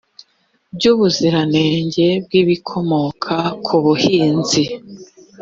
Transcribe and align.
by 0.75 0.85
ubuziranenge 0.91 2.07
bw 2.23 2.31
ibikomoka 2.41 3.35
ku 3.65 3.75
buhinzi 3.83 4.63